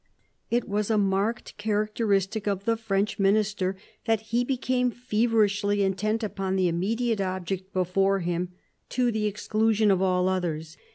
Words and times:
It 0.49 0.67
was 0.67 0.89
a 0.89 0.97
marked 0.97 1.55
characteristic 1.57 2.47
of 2.47 2.65
the 2.65 2.75
French 2.75 3.19
minister 3.19 3.75
that 4.05 4.19
he 4.33 4.43
became 4.43 4.89
feverishly 4.89 5.83
intent 5.83 6.23
upon 6.23 6.55
the 6.55 6.67
immediate 6.67 7.21
object 7.21 7.71
before 7.71 8.21
him 8.21 8.49
to 8.89 9.11
the 9.11 9.27
exclusion 9.27 9.91
of 9.91 10.01
all 10.01 10.27
others. 10.27 10.75